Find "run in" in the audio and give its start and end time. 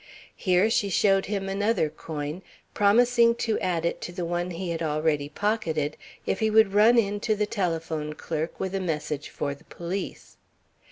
6.73-7.19